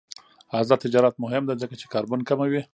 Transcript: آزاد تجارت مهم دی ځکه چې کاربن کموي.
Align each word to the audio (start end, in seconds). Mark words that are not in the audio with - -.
آزاد 0.59 0.79
تجارت 0.85 1.15
مهم 1.23 1.43
دی 1.47 1.55
ځکه 1.61 1.75
چې 1.79 1.85
کاربن 1.93 2.19
کموي. 2.29 2.61